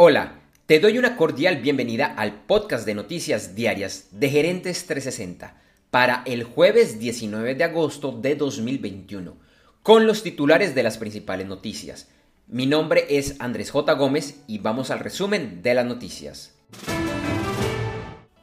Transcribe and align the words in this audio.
Hola, 0.00 0.38
te 0.66 0.78
doy 0.78 0.96
una 0.96 1.16
cordial 1.16 1.56
bienvenida 1.56 2.06
al 2.06 2.44
podcast 2.44 2.86
de 2.86 2.94
noticias 2.94 3.56
diarias 3.56 4.06
de 4.12 4.30
Gerentes 4.30 4.86
360 4.86 5.60
para 5.90 6.22
el 6.24 6.44
jueves 6.44 7.00
19 7.00 7.56
de 7.56 7.64
agosto 7.64 8.12
de 8.12 8.36
2021, 8.36 9.36
con 9.82 10.06
los 10.06 10.22
titulares 10.22 10.76
de 10.76 10.84
las 10.84 10.98
principales 10.98 11.48
noticias. 11.48 12.10
Mi 12.46 12.64
nombre 12.64 13.06
es 13.08 13.40
Andrés 13.40 13.72
J. 13.72 13.92
Gómez 13.94 14.44
y 14.46 14.58
vamos 14.58 14.92
al 14.92 15.00
resumen 15.00 15.62
de 15.62 15.74
las 15.74 15.84
noticias. 15.84 16.54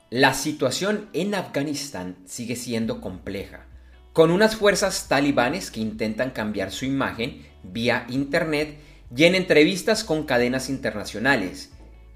La 0.09 0.33
situación 0.33 1.07
en 1.13 1.35
Afganistán 1.35 2.17
sigue 2.25 2.57
siendo 2.57 2.99
compleja, 2.99 3.65
con 4.11 4.29
unas 4.29 4.57
fuerzas 4.57 5.07
talibanes 5.07 5.71
que 5.71 5.79
intentan 5.79 6.31
cambiar 6.31 6.71
su 6.71 6.83
imagen 6.83 7.45
vía 7.63 8.05
Internet 8.09 8.77
y 9.15 9.25
en 9.25 9.35
entrevistas 9.35 10.03
con 10.03 10.23
cadenas 10.23 10.69
internacionales, 10.69 11.71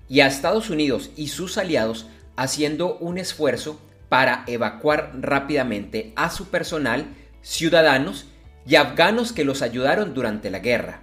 y 0.07 0.21
a 0.21 0.27
Estados 0.27 0.69
Unidos 0.69 1.11
y 1.15 1.27
sus 1.27 1.57
aliados 1.57 2.07
haciendo 2.35 2.97
un 2.97 3.17
esfuerzo 3.17 3.79
para 4.09 4.43
evacuar 4.47 5.11
rápidamente 5.19 6.13
a 6.15 6.31
su 6.31 6.47
personal, 6.47 7.05
ciudadanos 7.41 8.25
y 8.65 8.75
afganos 8.75 9.31
que 9.31 9.45
los 9.45 9.61
ayudaron 9.61 10.13
durante 10.13 10.49
la 10.49 10.59
guerra. 10.59 11.01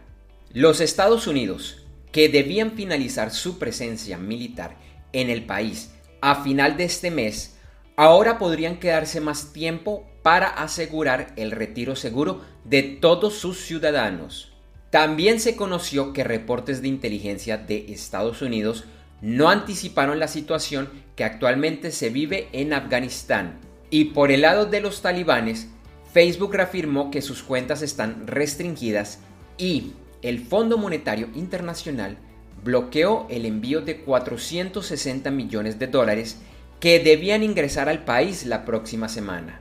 Los 0.53 0.81
Estados 0.81 1.27
Unidos, 1.27 1.85
que 2.11 2.29
debían 2.29 2.73
finalizar 2.73 3.31
su 3.31 3.59
presencia 3.59 4.19
militar 4.19 4.77
en 5.13 5.31
el 5.31 5.45
país 5.45 5.93
a 6.21 6.43
final 6.43 6.77
de 6.77 6.85
este 6.85 7.11
mes, 7.11 7.57
ahora 7.97 8.39
podrían 8.39 8.79
quedarse 8.79 9.21
más 9.21 9.53
tiempo 9.53 10.07
para 10.23 10.49
asegurar 10.49 11.33
el 11.37 11.51
retiro 11.53 11.95
seguro 11.95 12.45
de 12.65 12.83
todos 12.83 13.35
sus 13.35 13.61
ciudadanos. 13.61 14.56
También 14.91 15.41
se 15.41 15.57
conoció 15.57 16.13
que 16.13 16.25
reportes 16.25 16.81
de 16.81 16.89
inteligencia 16.89 17.57
de 17.57 17.93
Estados 17.93 18.41
Unidos 18.41 18.85
no 19.21 19.49
anticiparon 19.49 20.19
la 20.21 20.29
situación 20.29 20.89
que 21.17 21.25
actualmente 21.25 21.91
se 21.91 22.11
vive 22.11 22.49
en 22.53 22.73
Afganistán. 22.73 23.59
Y 23.91 24.07
por 24.07 24.31
el 24.31 24.43
lado 24.43 24.67
de 24.67 24.81
los 24.81 25.03
talibanes, 25.03 25.69
Facebook 26.13 26.55
reafirmó 26.55 27.11
que 27.11 27.23
sus 27.23 27.43
cuentas 27.43 27.83
están 27.83 28.27
restringidas 28.27 29.21
y 29.59 29.93
el 30.23 30.41
Fondo 30.41 30.79
Monetario 30.79 31.29
Internacional 31.35 32.19
bloqueó 32.63 33.27
el 33.29 33.45
envío 33.45 33.81
de 33.81 34.01
460 34.01 35.31
millones 35.31 35.79
de 35.79 35.89
dólares 35.89 36.39
que 36.81 37.01
debían 37.01 37.43
ingresar 37.43 37.89
al 37.89 38.05
país 38.05 38.47
la 38.47 38.65
próxima 38.65 39.09
semana. 39.09 39.61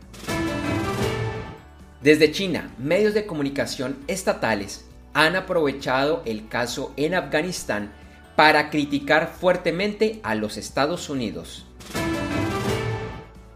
Desde 2.01 2.31
China, 2.31 2.71
medios 2.77 3.13
de 3.13 3.25
comunicación 3.25 3.97
estatales 4.07 4.85
han 5.15 5.37
aprovechado 5.37 6.21
el 6.25 6.49
caso 6.49 6.93
en 6.97 7.15
Afganistán 7.15 7.93
para 8.35 8.69
criticar 8.69 9.33
fuertemente 9.39 10.19
a 10.23 10.35
los 10.35 10.57
Estados 10.57 11.09
Unidos. 11.09 11.65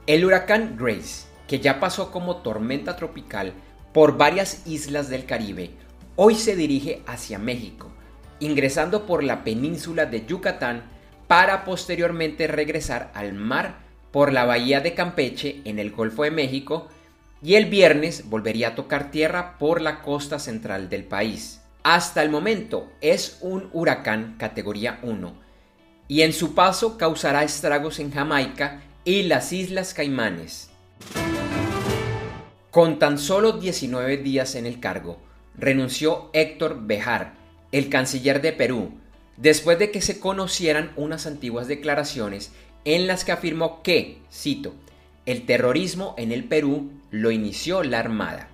El 0.07 0.23
huracán 0.23 0.77
Grace, 0.79 1.27
que 1.49 1.59
ya 1.59 1.81
pasó 1.81 2.11
como 2.11 2.37
tormenta 2.37 2.95
tropical 2.95 3.51
por 3.93 4.17
varias 4.17 4.65
islas 4.65 5.09
del 5.09 5.25
Caribe, 5.25 5.71
hoy 6.15 6.35
se 6.35 6.55
dirige 6.55 7.01
hacia 7.05 7.37
México, 7.37 7.91
ingresando 8.39 9.05
por 9.05 9.21
la 9.21 9.43
península 9.43 10.05
de 10.05 10.25
Yucatán 10.25 10.83
para 11.27 11.65
posteriormente 11.65 12.47
regresar 12.47 13.11
al 13.13 13.33
mar 13.33 13.79
por 14.11 14.31
la 14.31 14.45
bahía 14.45 14.79
de 14.79 14.93
Campeche 14.93 15.59
en 15.65 15.77
el 15.77 15.91
Golfo 15.91 16.23
de 16.23 16.31
México 16.31 16.87
y 17.41 17.55
el 17.55 17.65
viernes 17.65 18.29
volvería 18.29 18.69
a 18.69 18.75
tocar 18.75 19.11
tierra 19.11 19.57
por 19.57 19.81
la 19.81 20.01
costa 20.01 20.39
central 20.39 20.89
del 20.89 21.05
país. 21.05 21.61
Hasta 21.83 22.21
el 22.21 22.29
momento 22.29 22.91
es 23.01 23.37
un 23.41 23.69
huracán 23.71 24.35
categoría 24.37 24.99
1 25.03 25.33
y 26.07 26.23
en 26.23 26.33
su 26.33 26.53
paso 26.53 26.97
causará 26.97 27.43
estragos 27.43 27.99
en 27.99 28.11
Jamaica 28.11 28.81
y 29.05 29.23
las 29.23 29.53
Islas 29.53 29.93
Caimanes. 29.93 30.69
Con 32.71 32.99
tan 32.99 33.17
solo 33.17 33.53
19 33.53 34.17
días 34.17 34.55
en 34.55 34.65
el 34.65 34.79
cargo, 34.79 35.17
renunció 35.57 36.29
Héctor 36.33 36.85
Bejar, 36.85 37.33
el 37.71 37.89
canciller 37.89 38.41
de 38.41 38.51
Perú, 38.53 38.91
después 39.37 39.79
de 39.79 39.91
que 39.91 40.01
se 40.01 40.19
conocieran 40.19 40.91
unas 40.95 41.25
antiguas 41.25 41.67
declaraciones 41.67 42.51
en 42.85 43.07
las 43.07 43.23
que 43.23 43.31
afirmó 43.31 43.81
que, 43.81 44.19
cito, 44.31 44.73
el 45.29 45.45
terrorismo 45.45 46.15
en 46.17 46.31
el 46.31 46.45
Perú 46.45 46.89
lo 47.11 47.29
inició 47.29 47.83
la 47.83 47.99
Armada. 47.99 48.49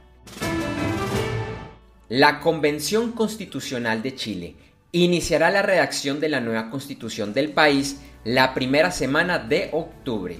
La 2.09 2.41
Convención 2.41 3.13
Constitucional 3.13 4.03
de 4.03 4.13
Chile 4.13 4.55
iniciará 4.91 5.51
la 5.51 5.61
redacción 5.61 6.19
de 6.19 6.27
la 6.27 6.41
nueva 6.41 6.69
constitución 6.69 7.33
del 7.33 7.53
país 7.53 8.01
la 8.25 8.53
primera 8.53 8.91
semana 8.91 9.39
de 9.39 9.69
octubre. 9.71 10.37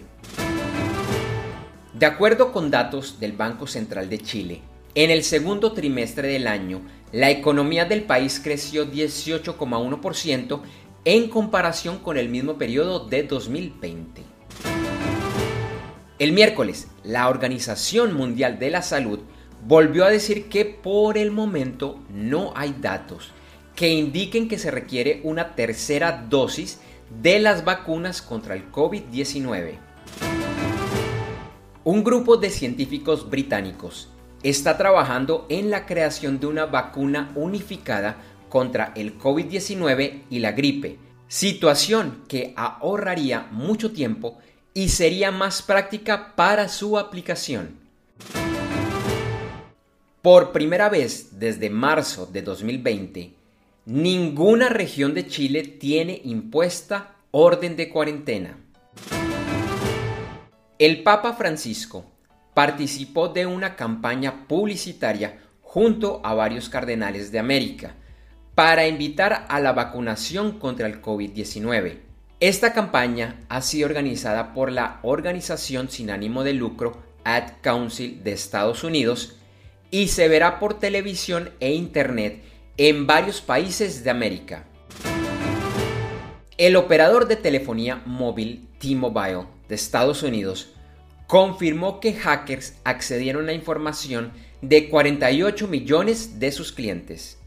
De 1.93 2.05
acuerdo 2.05 2.51
con 2.51 2.69
datos 2.69 3.17
del 3.21 3.31
Banco 3.31 3.65
Central 3.65 4.09
de 4.09 4.19
Chile, 4.19 4.61
en 4.93 5.11
el 5.11 5.23
segundo 5.23 5.71
trimestre 5.71 6.27
del 6.27 6.47
año, 6.47 6.81
la 7.13 7.29
economía 7.29 7.85
del 7.85 8.03
país 8.03 8.41
creció 8.43 8.91
18,1% 8.91 10.61
en 11.05 11.29
comparación 11.29 11.99
con 11.99 12.17
el 12.17 12.27
mismo 12.27 12.57
periodo 12.57 13.07
de 13.07 13.23
2020. 13.23 14.34
El 16.17 16.31
miércoles, 16.31 16.87
la 17.03 17.27
Organización 17.27 18.13
Mundial 18.13 18.57
de 18.57 18.69
la 18.69 18.81
Salud 18.81 19.19
volvió 19.67 20.05
a 20.05 20.09
decir 20.09 20.47
que 20.47 20.63
por 20.63 21.17
el 21.17 21.29
momento 21.29 21.99
no 22.09 22.53
hay 22.55 22.73
datos 22.79 23.31
que 23.75 23.89
indiquen 23.89 24.47
que 24.47 24.57
se 24.57 24.71
requiere 24.71 25.19
una 25.25 25.55
tercera 25.55 26.25
dosis 26.29 26.79
de 27.21 27.39
las 27.39 27.65
vacunas 27.65 28.21
contra 28.21 28.55
el 28.55 28.71
COVID-19. 28.71 29.73
Un 31.83 32.03
grupo 32.05 32.37
de 32.37 32.49
científicos 32.49 33.29
británicos 33.29 34.07
está 34.41 34.77
trabajando 34.77 35.45
en 35.49 35.69
la 35.69 35.85
creación 35.85 36.39
de 36.39 36.47
una 36.47 36.65
vacuna 36.65 37.33
unificada 37.35 38.21
contra 38.47 38.93
el 38.95 39.19
COVID-19 39.19 40.21
y 40.29 40.39
la 40.39 40.53
gripe, 40.53 40.97
situación 41.27 42.23
que 42.29 42.53
ahorraría 42.55 43.49
mucho 43.51 43.91
tiempo 43.91 44.37
y 44.77 44.89
sería 44.89 45.31
más 45.31 45.61
práctica 45.61 46.35
para 46.35 46.67
su 46.67 46.99
aplicación. 46.99 47.79
Por 50.21 50.51
primera 50.51 50.89
vez 50.89 51.39
desde 51.39 51.69
marzo 51.69 52.25
de 52.25 52.41
2020, 52.41 53.33
ninguna 53.85 54.67
región 54.67 55.13
de 55.13 55.27
Chile 55.27 55.63
tiene 55.63 56.21
impuesta 56.25 57.15
orden 57.31 57.77
de 57.77 57.89
cuarentena. 57.89 58.57
El 60.77 61.03
Papa 61.03 61.33
Francisco 61.33 62.05
participó 62.53 63.29
de 63.29 63.45
una 63.45 63.77
campaña 63.77 64.45
publicitaria 64.45 65.39
junto 65.61 66.19
a 66.25 66.33
varios 66.33 66.67
cardenales 66.67 67.31
de 67.31 67.39
América 67.39 67.95
para 68.55 68.87
invitar 68.87 69.45
a 69.47 69.59
la 69.61 69.71
vacunación 69.71 70.59
contra 70.59 70.87
el 70.87 71.01
COVID-19. 71.01 72.04
Esta 72.41 72.73
campaña 72.73 73.39
ha 73.47 73.61
sido 73.61 73.87
organizada 73.87 74.53
por 74.53 74.69
la 74.69 74.99
organización 75.03 75.89
sin 75.89 76.09
ánimo 76.09 76.43
de 76.43 76.53
lucro 76.53 77.01
Ad 77.23 77.53
Council 77.61 78.23
de 78.25 78.33
Estados 78.33 78.83
Unidos 78.83 79.37
y 79.89 80.09
se 80.09 80.27
verá 80.27 80.59
por 80.59 80.77
televisión 80.77 81.51
e 81.61 81.73
internet 81.73 82.43
en 82.75 83.07
varios 83.07 83.39
países 83.39 84.03
de 84.03 84.09
América. 84.09 84.65
El 86.57 86.75
operador 86.75 87.29
de 87.29 87.37
telefonía 87.37 88.01
móvil 88.05 88.67
T-Mobile 88.79 89.45
de 89.69 89.75
Estados 89.75 90.21
Unidos 90.21 90.73
confirmó 91.27 92.01
que 92.01 92.13
hackers 92.13 92.73
accedieron 92.83 93.47
a 93.47 93.53
información 93.53 94.33
de 94.61 94.89
48 94.89 95.69
millones 95.69 96.37
de 96.37 96.51
sus 96.51 96.73
clientes. 96.73 97.39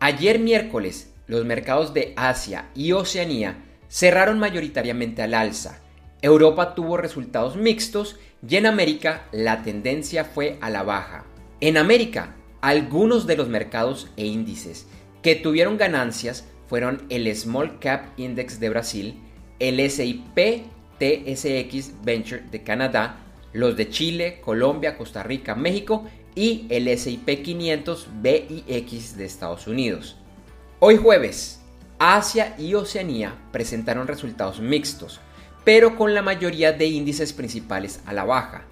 Ayer 0.00 0.40
miércoles, 0.40 1.12
los 1.28 1.44
mercados 1.44 1.94
de 1.94 2.14
Asia 2.16 2.70
y 2.74 2.92
Oceanía 2.92 3.64
cerraron 3.88 4.38
mayoritariamente 4.38 5.22
al 5.22 5.34
alza. 5.34 5.80
Europa 6.20 6.74
tuvo 6.74 6.96
resultados 6.96 7.56
mixtos 7.56 8.16
y 8.46 8.56
en 8.56 8.66
América 8.66 9.28
la 9.30 9.62
tendencia 9.62 10.24
fue 10.24 10.58
a 10.60 10.70
la 10.70 10.82
baja. 10.82 11.24
En 11.60 11.76
América, 11.76 12.34
algunos 12.60 13.26
de 13.26 13.36
los 13.36 13.48
mercados 13.48 14.08
e 14.16 14.26
índices 14.26 14.86
que 15.22 15.36
tuvieron 15.36 15.76
ganancias 15.76 16.48
fueron 16.66 17.02
el 17.08 17.34
Small 17.34 17.78
Cap 17.78 18.18
Index 18.18 18.60
de 18.60 18.68
Brasil, 18.68 19.20
el 19.58 19.90
SIP 19.90 20.64
TSX 20.98 22.02
Venture 22.02 22.42
de 22.50 22.62
Canadá, 22.62 23.20
los 23.52 23.76
de 23.76 23.88
Chile, 23.88 24.40
Colombia, 24.44 24.96
Costa 24.96 25.22
Rica, 25.22 25.54
México 25.54 26.04
y 26.34 26.66
el 26.68 26.96
SIP 26.96 27.42
500 27.42 28.08
BIX 28.20 29.16
de 29.16 29.24
Estados 29.24 29.66
Unidos. 29.66 30.17
Hoy 30.80 30.96
jueves, 30.96 31.58
Asia 31.98 32.54
y 32.56 32.74
Oceanía 32.74 33.34
presentaron 33.50 34.06
resultados 34.06 34.60
mixtos, 34.60 35.18
pero 35.64 35.96
con 35.96 36.14
la 36.14 36.22
mayoría 36.22 36.72
de 36.72 36.86
índices 36.86 37.32
principales 37.32 37.98
a 38.06 38.12
la 38.12 38.22
baja. 38.22 38.62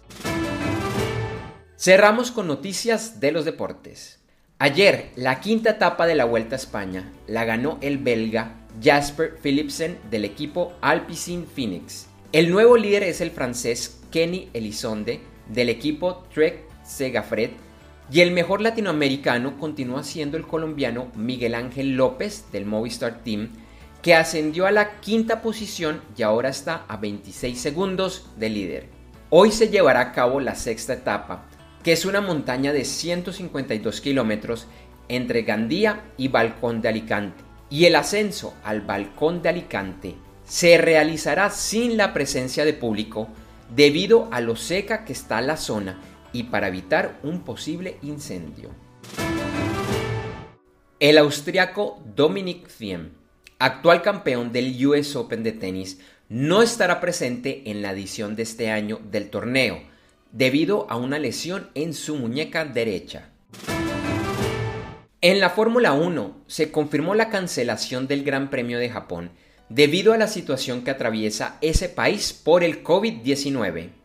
Cerramos 1.78 2.32
con 2.32 2.48
noticias 2.48 3.20
de 3.20 3.32
los 3.32 3.46
deportes. 3.46 4.20
Ayer, 4.58 5.10
la 5.16 5.42
quinta 5.42 5.72
etapa 5.72 6.08
de 6.08 6.16
la 6.16 6.26
Vuelta 6.26 6.56
a 6.56 6.58
España 6.58 7.12
la 7.28 7.44
ganó 7.44 7.78
el 7.82 7.98
belga 7.98 8.54
Jasper 8.82 9.38
Philipsen 9.42 9.98
del 10.10 10.24
equipo 10.24 10.74
Alpecin 10.82 11.46
Phoenix. 11.46 12.08
El 12.32 12.52
nuevo 12.52 12.78
líder 12.78 13.04
es 13.04 13.22
el 13.22 13.32
francés 13.32 14.02
Kenny 14.12 14.50
Elizonde 14.54 15.20
del 15.50 15.70
equipo 15.70 16.24
Trek 16.34 16.64
Segafred 16.84 17.52
y 18.12 18.22
el 18.22 18.31
mejor 18.31 18.62
latinoamericano 18.62 19.57
continúa 19.57 20.04
siendo 20.04 20.38
el 20.38 20.46
colombiano 20.46 21.12
Miguel 21.16 21.56
Ángel 21.56 21.96
López 21.96 22.46
del 22.52 22.66
Movistar 22.66 23.24
Team 23.24 23.50
que 24.02 24.13
ascendió 24.13 24.68
a 24.68 24.72
la 24.72 25.00
quinta 25.00 25.42
posición 25.42 26.02
y 26.16 26.22
ahora 26.22 26.50
está 26.50 26.86
a 26.88 26.98
26 26.98 27.60
segundos 27.60 28.30
de 28.38 28.50
líder. 28.50 28.90
Hoy 29.31 29.52
se 29.52 29.69
llevará 29.69 30.02
a 30.02 30.12
cabo 30.12 30.40
la 30.40 30.54
sexta 30.54 30.94
etapa 30.94 31.46
que 31.84 31.92
es 31.92 32.06
una 32.06 32.22
montaña 32.22 32.74
de 32.74 32.86
152 32.86 34.02
kilómetros 34.02 34.68
entre 35.08 35.44
Gandía 35.44 36.04
y 36.18 36.30
Balcón 36.30 36.81
de 36.81 36.90
Alicante. 36.90 37.44
Y 37.69 37.86
el 37.86 37.96
ascenso 37.96 38.56
al 38.63 38.81
Balcón 38.81 39.42
de 39.42 39.50
Alicante 39.50 40.16
se 40.46 40.78
realizará 40.78 41.50
sin 41.51 41.98
la 41.98 42.12
presencia 42.12 42.66
de 42.66 42.74
público 42.74 43.28
debido 43.75 44.30
a 44.31 44.42
lo 44.42 44.56
seca 44.56 45.06
que 45.06 45.13
está 45.13 45.42
la 45.42 45.58
zona 45.58 46.00
y 46.36 46.44
para 46.44 46.68
evitar 46.68 47.18
un 47.24 47.46
posible 47.46 47.98
incendio. 48.02 48.70
El 51.00 51.18
austriaco 51.18 52.04
Dominic 52.14 52.68
Thiem, 52.68 53.12
actual 53.58 54.02
campeón 54.02 54.52
del 54.52 54.86
US 54.86 55.16
Open 55.16 55.44
de 55.44 55.54
tenis, 55.54 56.00
no 56.28 56.62
estará 56.62 57.00
presente 57.00 57.64
en 57.68 57.82
la 57.82 57.92
edición 57.92 58.36
de 58.36 58.44
este 58.44 58.70
año 58.70 59.00
del 59.10 59.30
torneo, 59.30 59.82
debido 60.34 60.88
a 60.90 60.98
una 60.98 61.20
lesión 61.20 61.70
en 61.74 61.94
su 61.94 62.18
muñeca 62.18 62.66
derecha. 62.66 63.30
En 65.22 65.40
la 65.40 65.50
Fórmula 65.52 65.94
1 65.94 66.44
se 66.48 66.70
confirmó 66.70 67.16
la 67.16 67.30
cancelación 67.30 68.08
del 68.08 68.26
Gran 68.26 68.50
Premio 68.50 68.78
de 68.78 68.90
Japón 68.90 69.32
debido 69.70 70.12
a 70.12 70.18
la 70.18 70.28
situación 70.28 70.84
que 70.84 70.92
atraviesa 70.92 71.58
ese 71.62 71.88
país 71.88 72.34
por 72.34 72.62
el 72.64 72.84
COVID-19. 72.84 74.05